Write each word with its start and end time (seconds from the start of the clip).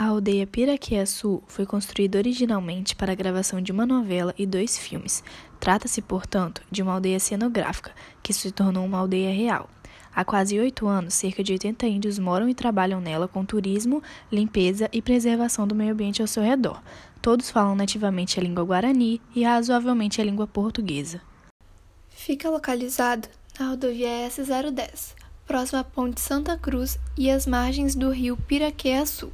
A 0.00 0.04
aldeia 0.04 0.46
Piraquê-Açu 0.46 1.42
foi 1.48 1.66
construída 1.66 2.18
originalmente 2.18 2.94
para 2.94 3.10
a 3.10 3.16
gravação 3.16 3.60
de 3.60 3.72
uma 3.72 3.84
novela 3.84 4.32
e 4.38 4.46
dois 4.46 4.78
filmes. 4.78 5.24
Trata-se, 5.58 6.00
portanto, 6.00 6.62
de 6.70 6.84
uma 6.84 6.92
aldeia 6.92 7.18
cenográfica, 7.18 7.90
que 8.22 8.32
se 8.32 8.52
tornou 8.52 8.86
uma 8.86 8.98
aldeia 8.98 9.34
real. 9.34 9.68
Há 10.14 10.24
quase 10.24 10.56
oito 10.56 10.86
anos, 10.86 11.14
cerca 11.14 11.42
de 11.42 11.50
80 11.50 11.84
índios 11.88 12.16
moram 12.16 12.48
e 12.48 12.54
trabalham 12.54 13.00
nela 13.00 13.26
com 13.26 13.44
turismo, 13.44 14.00
limpeza 14.30 14.88
e 14.92 15.02
preservação 15.02 15.66
do 15.66 15.74
meio 15.74 15.94
ambiente 15.94 16.22
ao 16.22 16.28
seu 16.28 16.44
redor. 16.44 16.80
Todos 17.20 17.50
falam 17.50 17.74
nativamente 17.74 18.38
a 18.38 18.42
língua 18.44 18.62
guarani 18.62 19.20
e 19.34 19.42
razoavelmente 19.42 20.20
a 20.20 20.24
língua 20.24 20.46
portuguesa. 20.46 21.20
Fica 22.08 22.48
localizado 22.48 23.28
na 23.58 23.70
rodovia 23.70 24.28
S010, 24.28 25.16
próxima 25.44 25.80
à 25.80 25.84
Ponte 25.84 26.20
Santa 26.20 26.56
Cruz 26.56 27.00
e 27.16 27.28
às 27.28 27.48
margens 27.48 27.96
do 27.96 28.10
rio 28.10 28.36
Piraquê-Açu. 28.36 29.32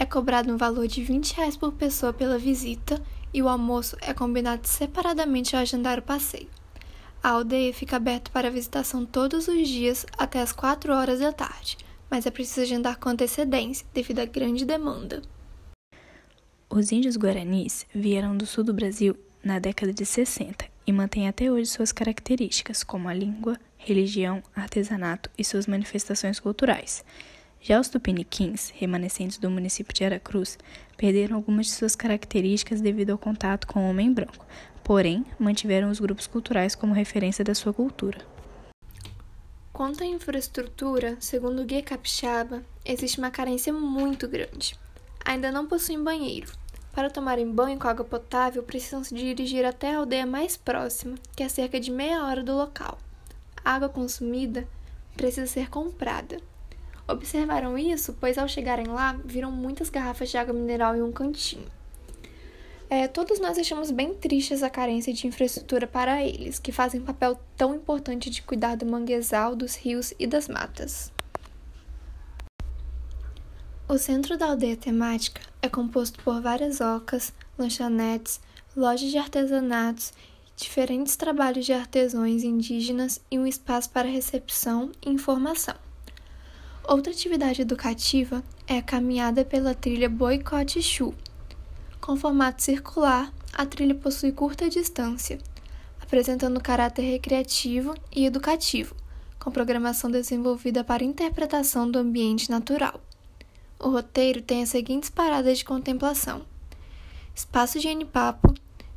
É 0.00 0.06
cobrado 0.06 0.52
um 0.52 0.56
valor 0.56 0.86
de 0.86 1.02
20 1.02 1.32
reais 1.32 1.56
por 1.56 1.72
pessoa 1.72 2.12
pela 2.12 2.38
visita 2.38 3.02
e 3.34 3.42
o 3.42 3.48
almoço 3.48 3.96
é 4.00 4.14
combinado 4.14 4.64
separadamente 4.68 5.56
ao 5.56 5.62
agendar 5.62 5.98
o 5.98 6.02
passeio. 6.02 6.48
A 7.20 7.30
aldeia 7.30 7.74
fica 7.74 7.96
aberta 7.96 8.30
para 8.30 8.48
visitação 8.48 9.04
todos 9.04 9.48
os 9.48 9.66
dias 9.66 10.06
até 10.16 10.40
as 10.40 10.52
4 10.52 10.92
horas 10.92 11.18
da 11.18 11.32
tarde, 11.32 11.76
mas 12.08 12.26
é 12.26 12.30
preciso 12.30 12.60
agendar 12.60 12.96
com 13.00 13.08
antecedência 13.08 13.84
devido 13.92 14.20
à 14.20 14.24
grande 14.24 14.64
demanda. 14.64 15.20
Os 16.70 16.92
índios 16.92 17.16
guaranis 17.16 17.84
vieram 17.92 18.36
do 18.36 18.46
sul 18.46 18.62
do 18.62 18.72
Brasil 18.72 19.16
na 19.42 19.58
década 19.58 19.92
de 19.92 20.06
60 20.06 20.64
e 20.86 20.92
mantêm 20.92 21.26
até 21.26 21.50
hoje 21.50 21.66
suas 21.70 21.90
características, 21.90 22.84
como 22.84 23.08
a 23.08 23.14
língua, 23.14 23.58
religião, 23.76 24.44
artesanato 24.54 25.28
e 25.36 25.44
suas 25.44 25.66
manifestações 25.66 26.38
culturais. 26.38 27.04
Já 27.60 27.80
os 27.80 27.88
tupiniquins, 27.88 28.70
remanescentes 28.70 29.38
do 29.38 29.50
município 29.50 29.92
de 29.92 30.04
Aracruz, 30.04 30.56
perderam 30.96 31.36
algumas 31.36 31.66
de 31.66 31.72
suas 31.72 31.96
características 31.96 32.80
devido 32.80 33.10
ao 33.10 33.18
contato 33.18 33.66
com 33.66 33.80
o 33.80 33.90
homem 33.90 34.12
branco, 34.12 34.46
porém 34.84 35.24
mantiveram 35.38 35.90
os 35.90 36.00
grupos 36.00 36.26
culturais 36.26 36.74
como 36.74 36.94
referência 36.94 37.44
da 37.44 37.54
sua 37.54 37.72
cultura. 37.72 38.18
Quanto 39.72 40.02
à 40.02 40.06
infraestrutura, 40.06 41.16
segundo 41.20 41.62
o 41.62 41.64
Guia 41.64 41.82
Capixaba, 41.82 42.62
existe 42.84 43.18
uma 43.18 43.30
carência 43.30 43.72
muito 43.72 44.26
grande. 44.26 44.76
Ainda 45.24 45.52
não 45.52 45.66
possuem 45.66 46.02
banheiro. 46.02 46.50
Para 46.92 47.10
tomarem 47.10 47.48
banho 47.48 47.78
com 47.78 47.86
água 47.86 48.04
potável, 48.04 48.62
precisam 48.62 49.04
se 49.04 49.14
dirigir 49.14 49.64
até 49.64 49.94
a 49.94 49.98
aldeia 49.98 50.26
mais 50.26 50.56
próxima, 50.56 51.16
que 51.36 51.44
é 51.44 51.48
cerca 51.48 51.78
de 51.78 51.92
meia 51.92 52.24
hora 52.24 52.42
do 52.42 52.56
local. 52.56 52.98
A 53.64 53.74
água 53.74 53.88
consumida 53.88 54.66
precisa 55.16 55.46
ser 55.46 55.68
comprada. 55.68 56.40
Observaram 57.08 57.78
isso, 57.78 58.14
pois 58.20 58.36
ao 58.36 58.46
chegarem 58.46 58.86
lá, 58.86 59.18
viram 59.24 59.50
muitas 59.50 59.88
garrafas 59.88 60.28
de 60.28 60.36
água 60.36 60.52
mineral 60.52 60.94
em 60.94 61.00
um 61.00 61.10
cantinho. 61.10 61.66
É, 62.90 63.08
todos 63.08 63.40
nós 63.40 63.58
achamos 63.58 63.90
bem 63.90 64.14
tristes 64.14 64.62
a 64.62 64.68
carência 64.68 65.12
de 65.12 65.26
infraestrutura 65.26 65.86
para 65.86 66.22
eles, 66.22 66.58
que 66.58 66.70
fazem 66.70 67.00
papel 67.00 67.40
tão 67.56 67.74
importante 67.74 68.28
de 68.28 68.42
cuidar 68.42 68.76
do 68.76 68.84
manguezal, 68.84 69.56
dos 69.56 69.74
rios 69.74 70.12
e 70.18 70.26
das 70.26 70.48
matas. 70.48 71.10
O 73.88 73.96
centro 73.96 74.36
da 74.36 74.46
aldeia 74.46 74.76
temática 74.76 75.40
é 75.62 75.68
composto 75.68 76.22
por 76.22 76.42
várias 76.42 76.78
ocas, 76.82 77.32
lanchonetes, 77.56 78.38
lojas 78.76 79.10
de 79.10 79.16
artesanatos, 79.16 80.12
diferentes 80.54 81.16
trabalhos 81.16 81.64
de 81.64 81.72
artesãos 81.72 82.42
indígenas 82.42 83.18
e 83.30 83.38
um 83.38 83.46
espaço 83.46 83.88
para 83.88 84.08
recepção 84.08 84.92
e 85.04 85.08
informação. 85.08 85.87
Outra 86.88 87.12
atividade 87.12 87.60
educativa 87.60 88.42
é 88.66 88.78
a 88.78 88.82
caminhada 88.82 89.44
pela 89.44 89.74
trilha 89.74 90.08
Boicote 90.08 90.80
Chu. 90.80 91.12
Com 92.00 92.16
formato 92.16 92.62
circular, 92.62 93.30
a 93.52 93.66
trilha 93.66 93.94
possui 93.94 94.32
curta 94.32 94.70
distância, 94.70 95.38
apresentando 96.00 96.62
caráter 96.62 97.02
recreativo 97.02 97.94
e 98.10 98.24
educativo, 98.24 98.96
com 99.38 99.50
programação 99.50 100.10
desenvolvida 100.10 100.82
para 100.82 101.04
interpretação 101.04 101.90
do 101.90 101.98
ambiente 101.98 102.50
natural. 102.50 102.98
O 103.78 103.90
roteiro 103.90 104.40
tem 104.40 104.62
as 104.62 104.70
seguintes 104.70 105.10
paradas 105.10 105.58
de 105.58 105.66
contemplação: 105.66 106.40
Espaço 107.34 107.78
de 107.78 107.86
Enipapo, 107.86 108.54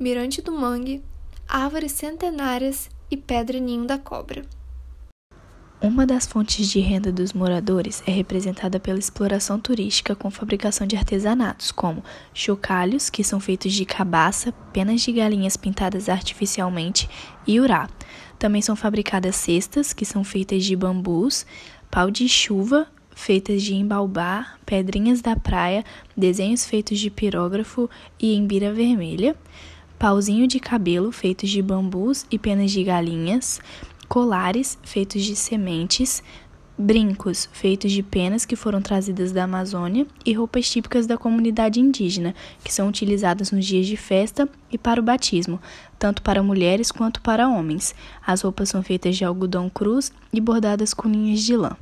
Mirante 0.00 0.40
do 0.40 0.52
Mangue, 0.52 1.04
Árvores 1.46 1.92
Centenárias 1.92 2.88
e 3.10 3.16
Pedra 3.18 3.60
Ninho 3.60 3.86
da 3.86 3.98
Cobra. 3.98 4.42
Uma 5.82 6.06
das 6.06 6.24
fontes 6.24 6.70
de 6.70 6.80
renda 6.80 7.12
dos 7.12 7.32
moradores 7.32 8.02
é 8.06 8.10
representada 8.10 8.80
pela 8.80 8.98
exploração 8.98 9.60
turística 9.60 10.14
com 10.14 10.30
fabricação 10.30 10.86
de 10.86 10.96
artesanatos, 10.96 11.70
como 11.70 12.02
chocalhos, 12.32 13.10
que 13.10 13.22
são 13.22 13.38
feitos 13.38 13.72
de 13.72 13.84
cabaça, 13.84 14.52
penas 14.72 15.02
de 15.02 15.12
galinhas 15.12 15.56
pintadas 15.56 16.08
artificialmente 16.08 17.08
e 17.46 17.60
urá. 17.60 17.88
Também 18.38 18.62
são 18.62 18.74
fabricadas 18.74 19.36
cestas, 19.36 19.92
que 19.92 20.06
são 20.06 20.24
feitas 20.24 20.64
de 20.64 20.74
bambus, 20.74 21.44
pau 21.90 22.10
de 22.10 22.28
chuva, 22.28 22.86
feitas 23.14 23.62
de 23.62 23.74
embalbar, 23.74 24.58
pedrinhas 24.64 25.20
da 25.20 25.36
praia, 25.36 25.84
desenhos 26.16 26.64
feitos 26.64 26.98
de 26.98 27.10
pirógrafo 27.10 27.90
e 28.18 28.34
embira 28.34 28.72
vermelha, 28.72 29.36
pauzinho 29.98 30.46
de 30.46 30.58
cabelo 30.58 31.12
feitos 31.12 31.50
de 31.50 31.60
bambus 31.62 32.26
e 32.30 32.38
penas 32.38 32.70
de 32.70 32.82
galinhas, 32.82 33.60
colares 34.14 34.78
feitos 34.84 35.24
de 35.24 35.34
sementes, 35.34 36.22
brincos 36.78 37.48
feitos 37.52 37.90
de 37.90 38.00
penas 38.00 38.44
que 38.44 38.54
foram 38.54 38.80
trazidas 38.80 39.32
da 39.32 39.42
Amazônia 39.42 40.06
e 40.24 40.32
roupas 40.32 40.70
típicas 40.70 41.04
da 41.04 41.18
comunidade 41.18 41.80
indígena, 41.80 42.32
que 42.62 42.72
são 42.72 42.86
utilizadas 42.86 43.50
nos 43.50 43.66
dias 43.66 43.88
de 43.88 43.96
festa 43.96 44.48
e 44.70 44.78
para 44.78 45.00
o 45.00 45.02
batismo, 45.02 45.60
tanto 45.98 46.22
para 46.22 46.44
mulheres 46.44 46.92
quanto 46.92 47.20
para 47.20 47.48
homens. 47.48 47.92
As 48.24 48.42
roupas 48.42 48.68
são 48.68 48.84
feitas 48.84 49.16
de 49.16 49.24
algodão 49.24 49.68
cruz 49.68 50.12
e 50.32 50.40
bordadas 50.40 50.94
com 50.94 51.08
linhas 51.08 51.40
de 51.40 51.56
lã. 51.56 51.76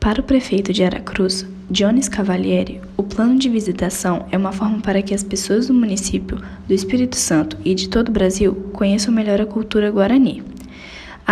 Para 0.00 0.20
o 0.20 0.24
prefeito 0.24 0.72
de 0.72 0.82
Aracruz, 0.82 1.46
Jones 1.70 2.08
Cavalieri, 2.08 2.80
o 2.96 3.04
plano 3.04 3.38
de 3.38 3.48
visitação 3.48 4.26
é 4.32 4.36
uma 4.36 4.50
forma 4.50 4.80
para 4.80 5.00
que 5.00 5.14
as 5.14 5.22
pessoas 5.22 5.68
do 5.68 5.74
município, 5.74 6.42
do 6.66 6.74
Espírito 6.74 7.14
Santo 7.14 7.56
e 7.64 7.72
de 7.72 7.88
todo 7.88 8.08
o 8.08 8.12
Brasil 8.12 8.68
conheçam 8.72 9.14
melhor 9.14 9.40
a 9.40 9.46
cultura 9.46 9.88
guarani. 9.88 10.42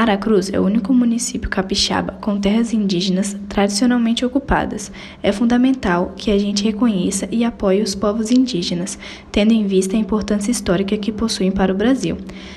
Aracruz 0.01 0.51
é 0.51 0.59
o 0.59 0.65
único 0.65 0.95
município 0.95 1.51
capixaba 1.51 2.15
com 2.23 2.41
terras 2.41 2.73
indígenas 2.73 3.37
tradicionalmente 3.51 4.25
ocupadas. 4.25 4.91
É 5.23 5.31
fundamental 5.31 6.15
que 6.17 6.31
a 6.31 6.39
gente 6.39 6.65
reconheça 6.65 7.29
e 7.31 7.45
apoie 7.45 7.83
os 7.83 7.95
povos 7.95 8.31
indígenas, 8.31 8.99
tendo 9.31 9.53
em 9.53 9.67
vista 9.67 9.95
a 9.95 10.01
importância 10.01 10.51
histórica 10.51 10.97
que 10.97 11.13
possuem 11.13 11.53
para 11.53 11.71
o 11.71 11.77
Brasil. 11.77 12.17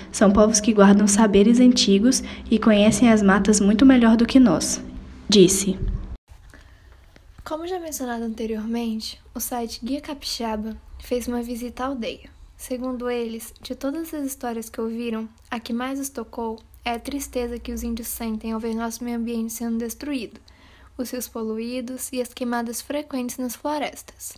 São 0.09 0.31
povos 0.31 0.62
que 0.62 0.74
guardam 0.74 1.06
saberes 1.06 1.59
antigos 1.59 2.24
e 2.50 2.58
conhecem 2.58 3.12
as 3.12 3.22
matas 3.22 3.60
muito 3.60 3.86
melhor 3.86 4.16
do 4.16 4.25
que 4.25 4.40
nós. 4.40 4.81
Disse. 5.28 5.78
Como 7.44 7.68
já 7.68 7.78
mencionado 7.78 8.24
anteriormente, 8.24 9.20
o 9.36 9.42
site 9.42 9.81
Guia 9.84 10.00
Capixaba 10.00 10.78
fez 10.98 11.28
uma 11.28 11.44
visita 11.44 11.84
à 11.84 11.88
aldeia. 11.88 12.30
Segundo 12.56 13.10
eles, 13.10 13.54
de 13.62 13.75
todas 13.75 14.14
as 14.14 14.25
histórias 14.25 14.70
que 14.70 14.80
ouviram, 14.80 15.28
a 15.52 15.60
que 15.60 15.74
mais 15.74 16.00
os 16.00 16.08
tocou 16.08 16.58
é 16.85 16.91
a 16.91 16.99
tristeza 16.99 17.59
que 17.59 17.71
os 17.71 17.83
índios 17.83 18.07
sentem 18.07 18.51
ao 18.51 18.59
ver 18.59 18.75
nosso 18.75 19.03
meio 19.03 19.17
ambiente 19.17 19.53
sendo 19.53 19.77
destruído, 19.77 20.39
os 20.97 21.11
rios 21.11 21.27
poluídos 21.27 22.11
e 22.11 22.21
as 22.21 22.33
queimadas 22.33 22.81
frequentes 22.81 23.38
nas 23.38 23.55
florestas. 23.55 24.38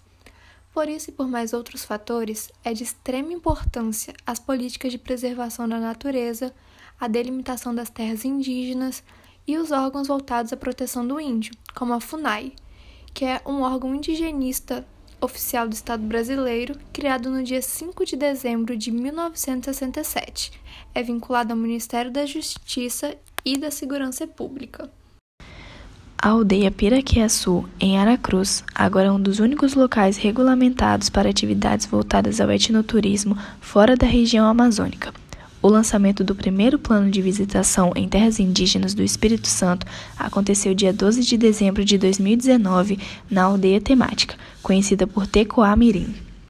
Por 0.73 0.89
isso 0.89 1.09
e 1.09 1.13
por 1.13 1.27
mais 1.27 1.53
outros 1.53 1.85
fatores, 1.85 2.51
é 2.63 2.73
de 2.73 2.83
extrema 2.83 3.31
importância 3.31 4.13
as 4.25 4.39
políticas 4.39 4.91
de 4.91 4.97
preservação 4.97 5.67
da 5.67 5.79
natureza, 5.79 6.53
a 6.99 7.07
delimitação 7.07 7.73
das 7.73 7.89
terras 7.89 8.25
indígenas 8.25 9.03
e 9.47 9.57
os 9.57 9.71
órgãos 9.71 10.07
voltados 10.07 10.51
à 10.51 10.57
proteção 10.57 11.07
do 11.07 11.19
índio, 11.19 11.55
como 11.73 11.93
a 11.93 11.99
FUNAI, 11.99 12.53
que 13.13 13.23
é 13.23 13.41
um 13.45 13.61
órgão 13.61 13.95
indigenista 13.95 14.85
oficial 15.21 15.67
do 15.67 15.73
Estado 15.73 16.03
brasileiro, 16.03 16.75
criado 16.91 17.29
no 17.29 17.43
dia 17.43 17.61
5 17.61 18.05
de 18.05 18.15
dezembro 18.15 18.77
de 18.77 18.91
1967. 18.91 20.51
É 20.93 21.01
vinculado 21.01 21.53
ao 21.53 21.57
Ministério 21.57 22.11
da 22.11 22.25
Justiça 22.25 23.15
e 23.43 23.57
da 23.57 23.71
Segurança 23.71 24.25
Pública. 24.27 24.89
A 26.17 26.29
aldeia 26.29 26.71
Piraquiaçu, 26.71 27.69
em 27.79 27.99
Aracruz, 27.99 28.63
agora 28.73 29.07
é 29.07 29.11
um 29.11 29.19
dos 29.21 29.39
únicos 29.39 29.75
locais 29.75 30.17
regulamentados 30.17 31.09
para 31.09 31.29
atividades 31.29 31.85
voltadas 31.85 32.41
ao 32.41 32.51
etnoturismo 32.51 33.37
fora 33.61 33.95
da 33.95 34.07
região 34.07 34.47
amazônica. 34.47 35.13
O 35.65 35.67
lançamento 35.67 36.23
do 36.23 36.35
primeiro 36.35 36.77
plano 36.77 37.09
de 37.09 37.23
visitação 37.23 37.91
em 37.95 38.07
terras 38.07 38.39
indígenas 38.39 38.93
do 38.93 39.01
Espírito 39.01 39.47
Santo 39.47 39.87
aconteceu 40.15 40.75
dia 40.75 40.93
12 40.93 41.21
de 41.21 41.35
dezembro 41.37 41.83
de 41.83 41.97
2019 41.97 42.99
na 43.31 43.45
aldeia 43.45 43.81
temática, 43.81 44.35
conhecida 44.61 45.07
por 45.07 45.25
Tecoá 45.25 45.75
Mirim. 45.75 46.13